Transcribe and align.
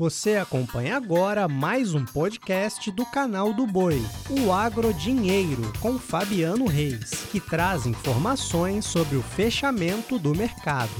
Você 0.00 0.36
acompanha 0.36 0.96
agora 0.96 1.46
mais 1.46 1.92
um 1.92 2.06
podcast 2.06 2.90
do 2.90 3.04
canal 3.04 3.52
do 3.52 3.66
Boi, 3.66 4.02
o 4.30 4.50
Agro 4.50 4.94
Dinheiro, 4.94 5.70
com 5.78 5.98
Fabiano 5.98 6.64
Reis, 6.64 7.26
que 7.30 7.38
traz 7.38 7.84
informações 7.84 8.86
sobre 8.86 9.18
o 9.18 9.22
fechamento 9.22 10.18
do 10.18 10.34
mercado. 10.34 10.90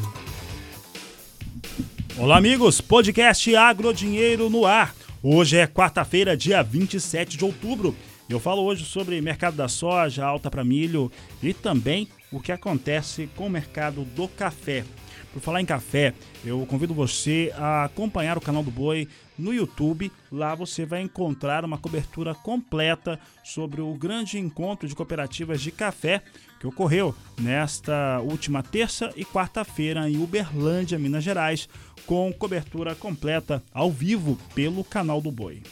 Olá, 2.18 2.36
amigos, 2.36 2.82
podcast 2.82 3.56
Agro 3.56 3.94
Dinheiro 3.94 4.50
no 4.50 4.66
ar. 4.66 4.94
Hoje 5.22 5.56
é 5.56 5.66
quarta-feira, 5.66 6.36
dia 6.36 6.62
27 6.62 7.38
de 7.38 7.44
outubro. 7.46 7.96
Eu 8.30 8.38
falo 8.38 8.62
hoje 8.62 8.84
sobre 8.84 9.20
mercado 9.20 9.56
da 9.56 9.66
soja, 9.66 10.24
alta 10.24 10.48
para 10.48 10.62
milho 10.62 11.10
e 11.42 11.52
também 11.52 12.06
o 12.30 12.38
que 12.38 12.52
acontece 12.52 13.28
com 13.34 13.48
o 13.48 13.50
mercado 13.50 14.04
do 14.04 14.28
café. 14.28 14.84
Por 15.32 15.42
falar 15.42 15.60
em 15.60 15.66
café, 15.66 16.14
eu 16.44 16.64
convido 16.64 16.94
você 16.94 17.52
a 17.56 17.86
acompanhar 17.86 18.38
o 18.38 18.40
canal 18.40 18.62
do 18.62 18.70
Boi 18.70 19.08
no 19.36 19.52
YouTube. 19.52 20.12
Lá 20.30 20.54
você 20.54 20.86
vai 20.86 21.02
encontrar 21.02 21.64
uma 21.64 21.76
cobertura 21.76 22.32
completa 22.32 23.18
sobre 23.42 23.80
o 23.80 23.92
grande 23.94 24.38
encontro 24.38 24.86
de 24.86 24.94
cooperativas 24.94 25.60
de 25.60 25.72
café 25.72 26.22
que 26.60 26.68
ocorreu 26.68 27.12
nesta 27.36 28.20
última 28.20 28.62
terça 28.62 29.12
e 29.16 29.24
quarta-feira 29.24 30.08
em 30.08 30.22
Uberlândia, 30.22 31.00
Minas 31.00 31.24
Gerais, 31.24 31.68
com 32.06 32.32
cobertura 32.32 32.94
completa 32.94 33.60
ao 33.74 33.90
vivo 33.90 34.38
pelo 34.54 34.84
canal 34.84 35.20
do 35.20 35.32
Boi. 35.32 35.64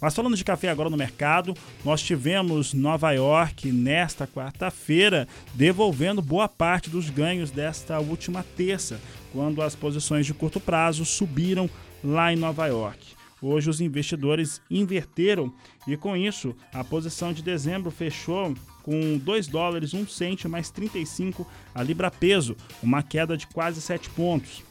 Mas 0.00 0.14
falando 0.14 0.36
de 0.36 0.44
café 0.44 0.68
agora 0.68 0.90
no 0.90 0.96
mercado, 0.96 1.54
nós 1.84 2.02
tivemos 2.02 2.72
Nova 2.72 3.12
York 3.12 3.70
nesta 3.70 4.26
quarta-feira 4.26 5.26
devolvendo 5.54 6.22
boa 6.22 6.48
parte 6.48 6.90
dos 6.90 7.10
ganhos 7.10 7.50
desta 7.50 7.98
última 8.00 8.44
terça, 8.56 9.00
quando 9.32 9.62
as 9.62 9.74
posições 9.74 10.26
de 10.26 10.34
curto 10.34 10.60
prazo 10.60 11.04
subiram 11.04 11.68
lá 12.02 12.32
em 12.32 12.36
Nova 12.36 12.66
York. 12.66 13.14
Hoje 13.42 13.68
os 13.68 13.80
investidores 13.80 14.60
inverteram 14.70 15.52
e 15.86 15.98
com 15.98 16.16
isso 16.16 16.56
a 16.72 16.82
posição 16.82 17.32
de 17.32 17.42
dezembro 17.42 17.90
fechou 17.90 18.54
com 18.82 19.18
2 19.18 19.48
dólares 19.48 19.92
1 19.92 20.06
cento 20.08 20.48
mais 20.48 20.70
35 20.70 21.46
a 21.74 21.82
libra 21.82 22.10
peso, 22.10 22.56
uma 22.82 23.02
queda 23.02 23.36
de 23.36 23.46
quase 23.46 23.82
7 23.82 24.08
pontos. 24.10 24.62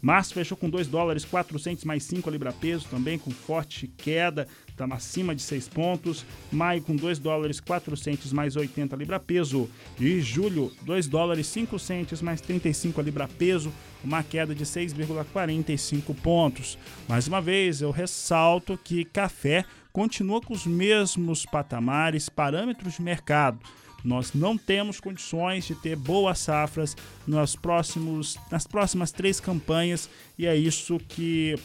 Março 0.00 0.32
fechou 0.32 0.56
com 0.56 0.70
2 0.70 0.86
dólares 0.88 1.24
400 1.24 1.84
mais 1.84 2.04
5 2.04 2.28
a 2.28 2.32
libra 2.32 2.52
peso, 2.52 2.86
também 2.90 3.18
com 3.18 3.30
forte 3.30 3.86
queda, 3.86 4.48
está 4.68 4.86
acima 4.94 5.34
de 5.34 5.42
6 5.42 5.68
pontos. 5.68 6.24
Maio 6.50 6.82
com 6.82 6.96
2 6.96 7.18
dólares 7.18 7.60
400 7.60 8.32
mais 8.32 8.56
80 8.56 8.94
a 8.94 8.98
libra 8.98 9.20
peso. 9.20 9.68
E 9.98 10.20
julho, 10.20 10.72
2 10.82 11.06
dólares 11.06 11.52
500 11.52 12.22
mais 12.22 12.40
35 12.40 13.00
a 13.00 13.04
libra 13.04 13.28
peso, 13.28 13.72
uma 14.02 14.22
queda 14.22 14.54
de 14.54 14.64
6,45 14.64 16.14
pontos. 16.22 16.78
Mais 17.06 17.28
uma 17.28 17.40
vez, 17.40 17.82
eu 17.82 17.90
ressalto 17.90 18.78
que 18.82 19.04
café 19.04 19.64
continua 19.92 20.40
com 20.40 20.54
os 20.54 20.66
mesmos 20.66 21.44
patamares, 21.44 22.28
parâmetros 22.28 22.94
de 22.94 23.02
mercado 23.02 23.58
nós 24.04 24.32
não 24.32 24.56
temos 24.56 25.00
condições 25.00 25.66
de 25.66 25.74
ter 25.74 25.96
boas 25.96 26.38
safras 26.38 26.96
nos 27.26 27.56
próximos, 27.56 28.36
nas 28.50 28.66
próximas 28.66 29.12
três 29.12 29.40
campanhas 29.40 30.08
e 30.38 30.46
é 30.46 30.56
isso 30.56 30.98
que 31.08 31.56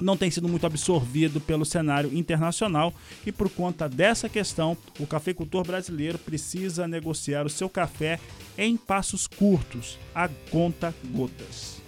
não 0.00 0.16
tem 0.16 0.30
sido 0.30 0.48
muito 0.48 0.66
absorvido 0.66 1.40
pelo 1.40 1.64
cenário 1.64 2.12
internacional 2.16 2.92
e 3.24 3.30
por 3.30 3.48
conta 3.48 3.88
dessa 3.88 4.28
questão, 4.28 4.76
o 4.98 5.06
cafeicultor 5.06 5.64
brasileiro 5.64 6.18
precisa 6.18 6.88
negociar 6.88 7.46
o 7.46 7.50
seu 7.50 7.68
café 7.68 8.18
em 8.58 8.76
passos 8.76 9.26
curtos, 9.26 9.98
a 10.14 10.28
conta 10.50 10.94
gotas. 11.12 11.83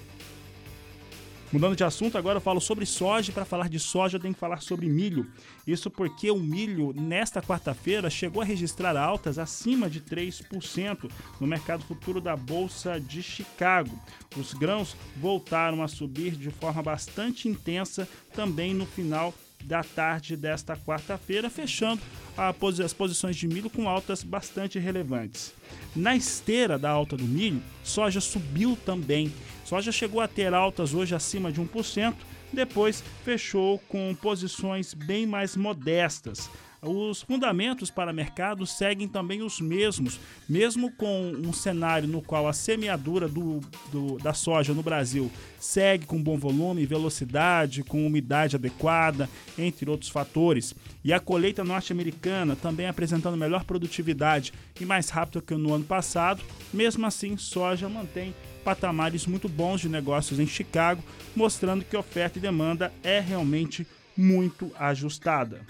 Mudando 1.52 1.76
de 1.76 1.84
assunto, 1.84 2.18
agora 2.18 2.38
eu 2.38 2.40
falo 2.40 2.60
sobre 2.60 2.84
soja. 2.84 3.32
Para 3.32 3.44
falar 3.44 3.68
de 3.68 3.78
soja, 3.78 4.16
eu 4.16 4.20
tenho 4.20 4.34
que 4.34 4.40
falar 4.40 4.60
sobre 4.60 4.88
milho. 4.88 5.30
Isso 5.66 5.88
porque 5.90 6.30
o 6.30 6.38
milho, 6.38 6.92
nesta 6.92 7.40
quarta-feira, 7.40 8.10
chegou 8.10 8.42
a 8.42 8.44
registrar 8.44 8.96
altas 8.96 9.38
acima 9.38 9.88
de 9.88 10.00
3% 10.00 11.10
no 11.40 11.46
mercado 11.46 11.84
futuro 11.84 12.20
da 12.20 12.36
Bolsa 12.36 13.00
de 13.00 13.22
Chicago. 13.22 13.96
Os 14.36 14.52
grãos 14.54 14.96
voltaram 15.16 15.82
a 15.82 15.88
subir 15.88 16.32
de 16.32 16.50
forma 16.50 16.82
bastante 16.82 17.48
intensa 17.48 18.08
também 18.34 18.74
no 18.74 18.84
final 18.84 19.32
da 19.66 19.82
tarde 19.82 20.36
desta 20.36 20.76
quarta-feira, 20.76 21.50
fechando 21.50 22.00
as 22.36 22.92
posições 22.92 23.34
de 23.34 23.48
milho 23.48 23.68
com 23.68 23.88
altas 23.88 24.22
bastante 24.22 24.78
relevantes. 24.78 25.52
Na 25.94 26.14
esteira 26.14 26.78
da 26.78 26.88
alta 26.88 27.16
do 27.16 27.24
milho, 27.24 27.60
soja 27.82 28.20
subiu 28.20 28.78
também. 28.86 29.32
Soja 29.64 29.90
chegou 29.90 30.20
a 30.20 30.28
ter 30.28 30.54
altas 30.54 30.94
hoje 30.94 31.14
acima 31.14 31.50
de 31.50 31.60
1%, 31.60 32.14
depois 32.52 33.02
fechou 33.24 33.80
com 33.88 34.14
posições 34.14 34.94
bem 34.94 35.26
mais 35.26 35.56
modestas. 35.56 36.48
Os 36.82 37.22
fundamentos 37.22 37.90
para 37.90 38.12
mercado 38.12 38.66
seguem 38.66 39.08
também 39.08 39.42
os 39.42 39.60
mesmos, 39.60 40.20
mesmo 40.48 40.92
com 40.92 41.32
um 41.32 41.52
cenário 41.52 42.06
no 42.06 42.20
qual 42.20 42.46
a 42.46 42.52
semeadura 42.52 43.26
do, 43.26 43.60
do, 43.90 44.18
da 44.18 44.34
soja 44.34 44.74
no 44.74 44.82
Brasil 44.82 45.30
segue 45.58 46.06
com 46.06 46.22
bom 46.22 46.38
volume, 46.38 46.86
velocidade, 46.86 47.82
com 47.82 48.06
umidade 48.06 48.56
adequada, 48.56 49.28
entre 49.58 49.90
outros 49.90 50.10
fatores, 50.10 50.74
e 51.04 51.12
a 51.12 51.18
colheita 51.18 51.64
norte-americana 51.64 52.54
também 52.54 52.86
apresentando 52.86 53.36
melhor 53.36 53.64
produtividade 53.64 54.52
e 54.80 54.84
mais 54.84 55.08
rápida 55.08 55.42
que 55.42 55.54
no 55.54 55.74
ano 55.74 55.84
passado, 55.84 56.42
mesmo 56.72 57.06
assim, 57.06 57.36
soja 57.36 57.88
mantém 57.88 58.34
patamares 58.64 59.26
muito 59.26 59.48
bons 59.48 59.80
de 59.80 59.88
negócios 59.88 60.38
em 60.38 60.46
Chicago, 60.46 61.02
mostrando 61.34 61.84
que 61.84 61.96
oferta 61.96 62.38
e 62.38 62.42
demanda 62.42 62.92
é 63.02 63.20
realmente 63.20 63.86
muito 64.16 64.72
ajustada. 64.78 65.60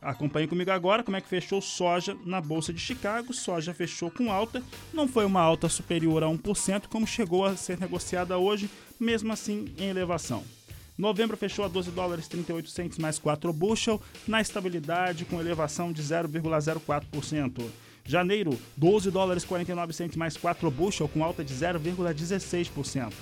Acompanhe 0.00 0.46
comigo 0.46 0.70
agora 0.70 1.02
como 1.02 1.16
é 1.16 1.20
que 1.20 1.28
fechou 1.28 1.60
soja 1.60 2.16
na 2.24 2.40
Bolsa 2.40 2.72
de 2.72 2.78
Chicago. 2.78 3.34
Soja 3.34 3.74
fechou 3.74 4.10
com 4.10 4.30
alta, 4.30 4.62
não 4.92 5.08
foi 5.08 5.24
uma 5.24 5.40
alta 5.40 5.68
superior 5.68 6.22
a 6.22 6.26
1%, 6.26 6.86
como 6.88 7.06
chegou 7.06 7.44
a 7.44 7.56
ser 7.56 7.78
negociada 7.80 8.38
hoje, 8.38 8.70
mesmo 8.98 9.32
assim 9.32 9.74
em 9.76 9.88
elevação. 9.88 10.44
Novembro 10.96 11.36
fechou 11.36 11.64
a 11.64 11.68
12 11.68 11.90
dólares 11.90 12.28
38 12.28 12.70
centos 12.70 12.98
mais 12.98 13.18
4 13.18 13.52
bushel, 13.52 14.00
na 14.26 14.40
estabilidade 14.40 15.24
com 15.24 15.40
elevação 15.40 15.92
de 15.92 16.02
0,04%. 16.02 17.64
Janeiro, 18.04 18.58
12 18.76 19.10
dólares 19.10 19.44
49 19.44 19.92
centos 19.92 20.16
mais 20.16 20.36
4 20.36 20.70
bushel, 20.70 21.08
com 21.08 21.22
alta 21.22 21.44
de 21.44 21.54
0,16%. 21.54 23.12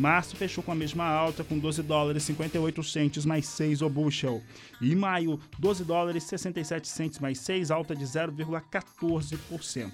Março 0.00 0.34
fechou 0.34 0.64
com 0.64 0.72
a 0.72 0.74
mesma 0.74 1.04
alta, 1.04 1.44
com 1.44 1.58
12 1.58 1.82
dólares 1.82 2.22
58 2.22 2.82
centes 2.82 3.26
mais 3.26 3.46
6 3.46 3.82
o 3.82 3.90
bushel. 3.90 4.42
E 4.80 4.96
maio, 4.96 5.38
12 5.58 5.84
dólares 5.84 6.24
67 6.24 6.88
centes 6.88 7.18
mais 7.18 7.38
6, 7.40 7.70
alta 7.70 7.94
de 7.94 8.04
0,14%. 8.04 9.92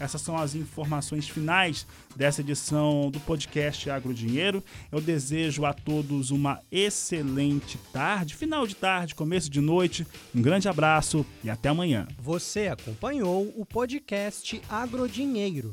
Essas 0.00 0.20
são 0.20 0.36
as 0.36 0.56
informações 0.56 1.28
finais 1.28 1.86
dessa 2.16 2.40
edição 2.40 3.08
do 3.12 3.20
podcast 3.20 3.88
Agro 3.88 4.12
Dinheiro. 4.12 4.60
Eu 4.90 5.00
desejo 5.00 5.64
a 5.64 5.72
todos 5.72 6.32
uma 6.32 6.58
excelente 6.72 7.78
tarde, 7.92 8.34
final 8.34 8.66
de 8.66 8.74
tarde, 8.74 9.14
começo 9.14 9.48
de 9.48 9.60
noite. 9.60 10.04
Um 10.34 10.42
grande 10.42 10.68
abraço 10.68 11.24
e 11.44 11.50
até 11.50 11.68
amanhã. 11.68 12.08
Você 12.18 12.66
acompanhou 12.66 13.52
o 13.56 13.64
podcast 13.64 14.60
Agro 14.68 15.08
Dinheiro. 15.08 15.72